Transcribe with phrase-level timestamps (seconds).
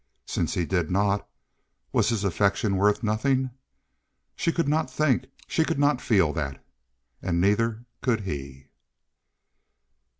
[0.25, 1.29] Since he did not,
[1.93, 3.51] was his affection worth nothing?
[4.35, 6.65] She could not think, she could not feel that.
[7.21, 8.69] And neither could he.